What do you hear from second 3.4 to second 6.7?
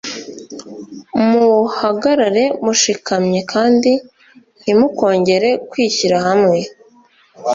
kandi ntimukongere kwishyira hamwe